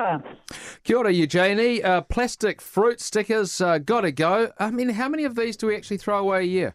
[0.00, 0.22] ora.
[0.84, 1.82] Kia ora, Eugenie.
[1.82, 4.52] Uh, plastic fruit stickers, uh, gotta go.
[4.58, 6.74] I mean, how many of these do we actually throw away a year?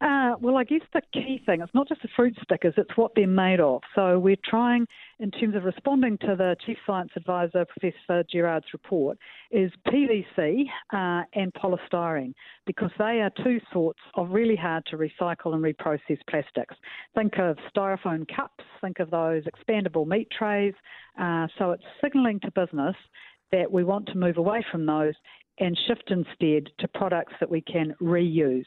[0.00, 3.12] Uh, well, I guess the key thing, it's not just the fruit stickers, it's what
[3.14, 3.82] they're made of.
[3.94, 4.86] So we're trying,
[5.18, 9.18] in terms of responding to the Chief Science Advisor, Professor Gerrard's report,
[9.50, 10.64] is PVC
[10.94, 12.32] uh, and polystyrene,
[12.66, 16.74] because they are two sorts of really hard to recycle and reprocess plastics.
[17.14, 20.72] Think of styrofoam cups, think of those expandable meat trays.
[21.20, 22.96] Uh, so it's signalling to business
[23.52, 25.14] that we want to move away from those
[25.60, 28.64] and shift instead to products that we can reuse.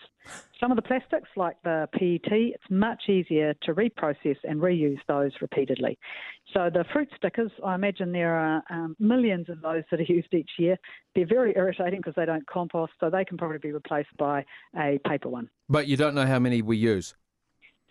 [0.60, 5.32] Some of the plastics, like the PET, it's much easier to reprocess and reuse those
[5.42, 5.98] repeatedly.
[6.54, 10.34] So the fruit stickers, I imagine there are um, millions of those that are used
[10.34, 10.78] each year.
[11.16, 14.46] They're very irritating because they don't compost, so they can probably be replaced by
[14.78, 15.50] a paper one.
[15.68, 17.16] But you don't know how many we use.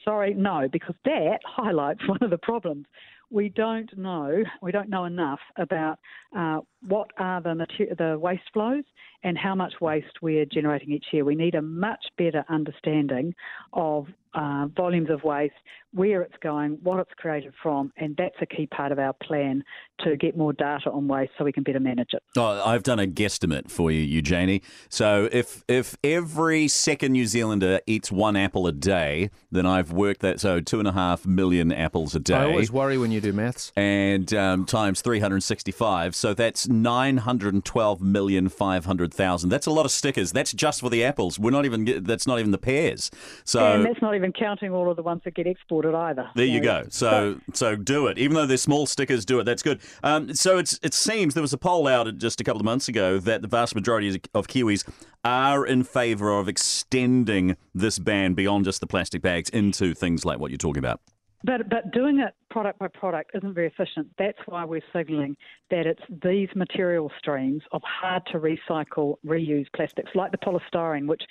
[0.05, 2.87] Sorry, no, because that highlights one of the problems
[3.33, 5.99] we don't know, we don't know enough about
[6.37, 8.85] uh, what are the, mater- the waste flows
[9.25, 11.25] and how much waste we're generating each year.
[11.25, 13.35] We need a much better understanding
[13.73, 15.55] of uh, volumes of waste,
[15.93, 19.63] where it's going, what it's created from, and that's a key part of our plan
[20.01, 22.23] to get more data on waste so we can better manage it.
[22.37, 24.63] Oh, I've done a guesstimate for you, Eugenie.
[24.89, 30.23] So if if every second New Zealander eats one apple a day, then I've worked
[30.23, 32.37] that so two and a half million apples a day.
[32.37, 33.71] I always worry when you do maths.
[33.77, 39.51] And um, times 365, so that's 912,500,000.
[39.51, 40.33] That's a lot of stickers.
[40.33, 41.39] That's just for the apples.
[41.39, 43.11] We're not even that's not even the pears.
[43.45, 46.29] So and that's not even counting all of the ones that get exported either.
[46.37, 46.85] There you go.
[46.91, 48.19] So so do it.
[48.19, 49.45] Even though they're small stickers, do it.
[49.45, 49.81] That's good.
[50.05, 52.89] Um, so it's it seems there was a poll out just a couple of months
[52.89, 54.89] ago that the vast majority of Kiwis
[55.25, 60.39] are in favour of extending this ban beyond just the plastic bags into things like
[60.39, 61.01] what you're talking about.
[61.45, 64.09] But but doing it product by product isn't very efficient.
[64.19, 65.37] That's why we're signalling
[65.71, 71.23] that it's these material streams of hard to recycle, reuse plastics like the polystyrene, which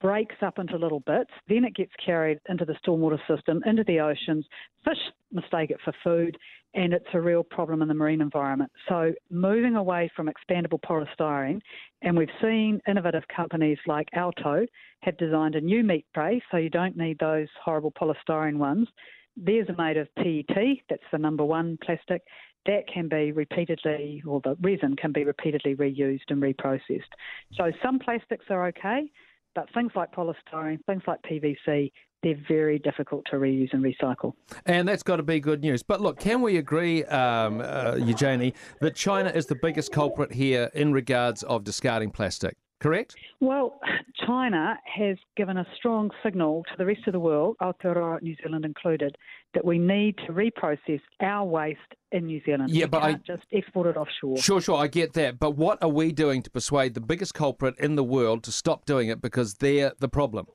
[0.00, 1.30] breaks up into little bits.
[1.48, 4.46] Then it gets carried into the stormwater system, into the oceans.
[4.84, 4.98] Fish
[5.32, 6.36] mistake it for food,
[6.74, 8.70] and it's a real problem in the marine environment.
[8.88, 11.60] So moving away from expandable polystyrene,
[12.02, 14.66] and we've seen innovative companies like Alto
[15.00, 18.88] have designed a new meat tray, so you don't need those horrible polystyrene ones.
[19.36, 22.22] Theirs are made of PET, that's the number one plastic.
[22.66, 27.12] That can be repeatedly, or the resin can be repeatedly reused and reprocessed.
[27.54, 29.10] So some plastics are okay,
[29.54, 31.90] but things like polystyrene, things like PVC,
[32.22, 34.32] they're very difficult to reuse and recycle.
[34.66, 35.82] And that's got to be good news.
[35.82, 40.70] But look, can we agree, um, uh, Eugenie, that China is the biggest culprit here
[40.74, 42.56] in regards of discarding plastic?
[42.80, 43.14] Correct?
[43.40, 43.80] Well,
[44.26, 48.64] China has given a strong signal to the rest of the world, Aotearoa, New Zealand
[48.64, 49.16] included,
[49.54, 51.80] that we need to reprocess our waste
[52.12, 52.70] in New Zealand.
[52.70, 54.38] Yeah, we but I just export it offshore.
[54.38, 55.38] Sure, sure, I get that.
[55.38, 58.84] But what are we doing to persuade the biggest culprit in the world to stop
[58.84, 60.46] doing it because they're the problem?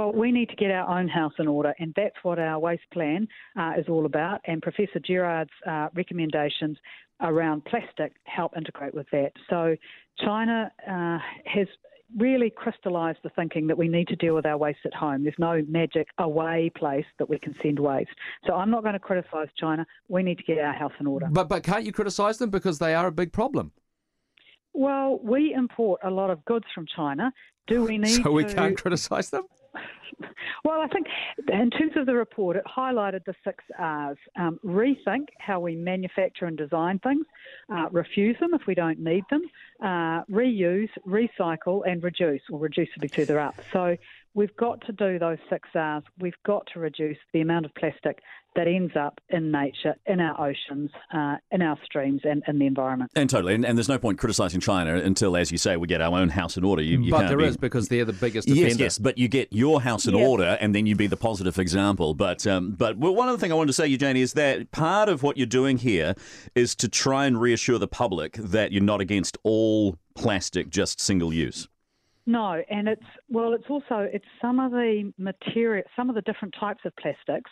[0.00, 2.88] Well, we need to get our own house in order, and that's what our waste
[2.90, 4.40] plan uh, is all about.
[4.46, 6.78] And Professor Gerrard's uh, recommendations
[7.20, 9.32] around plastic help integrate with that.
[9.50, 9.76] So,
[10.24, 11.66] China uh, has
[12.16, 15.22] really crystallised the thinking that we need to deal with our waste at home.
[15.22, 18.08] There's no magic away place that we can send waste.
[18.46, 19.86] So I'm not going to criticise China.
[20.08, 21.26] We need to get our house in order.
[21.30, 23.72] But but can't you criticise them because they are a big problem?
[24.72, 27.32] Well, we import a lot of goods from China.
[27.66, 28.54] Do we need so we to...
[28.54, 29.44] can't criticise them?
[30.62, 31.06] Well, I think
[31.48, 36.44] in terms of the report, it highlighted the six R's um, rethink how we manufacture
[36.44, 37.24] and design things,
[37.72, 39.42] uh, refuse them if we don't need them,
[39.82, 43.54] uh, reuse, recycle, and reduce, or reduce will be further up.
[43.72, 43.96] So
[44.34, 46.04] we've got to do those six R's.
[46.18, 48.20] We've got to reduce the amount of plastic
[48.56, 52.66] that ends up in nature, in our oceans, uh, in our streams, and in the
[52.66, 53.10] environment.
[53.14, 53.54] And totally.
[53.54, 56.28] And, and, there's no point criticising China until, as you say, we get our own
[56.30, 56.82] house in order.
[56.82, 57.44] You, you but there be...
[57.44, 58.68] is because they're the biggest offender.
[58.68, 58.98] Yes, yes.
[58.98, 62.14] But you get your house in order, and then you be the positive example.
[62.14, 65.08] But um, but well, one other thing I wanted to say, Eugenie, is that part
[65.08, 66.14] of what you're doing here
[66.56, 71.32] is to try and reassure the public that you're not against all plastic, just single
[71.32, 71.68] use.
[72.26, 76.54] No, and it's well, it's also it's some of the material, some of the different
[76.58, 77.50] types of plastics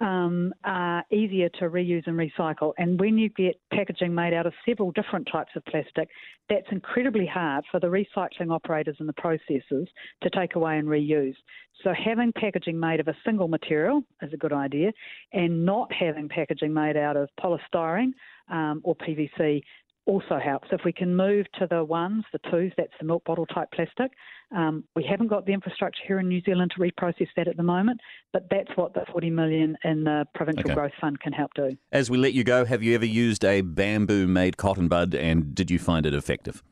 [0.00, 2.72] um, are easier to reuse and recycle.
[2.78, 6.08] And when you get packaging made out of several different types of plastic,
[6.48, 9.86] that's incredibly hard for the recycling operators and the processors
[10.22, 11.36] to take away and reuse.
[11.82, 14.92] So having packaging made of a single material is a good idea,
[15.32, 18.12] and not having packaging made out of polystyrene
[18.50, 19.62] um, or PVC
[20.06, 20.68] also helps.
[20.70, 24.12] If we can move to the ones, the twos, that's the milk bottle type plastic.
[24.54, 27.62] Um, we haven't got the infrastructure here in New Zealand to reprocess that at the
[27.62, 28.00] moment,
[28.32, 30.74] but that's what the 40 million in the Provincial Okay.
[30.74, 31.76] Growth Fund can help do.
[31.92, 35.54] As we let you go, have you ever used a bamboo made cotton bud and
[35.54, 36.62] did you find it effective?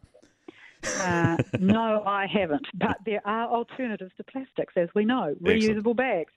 [1.00, 5.84] Uh, no, I haven't, but there are alternatives to plastics, as we know, Excellent.
[5.84, 6.32] reusable bags.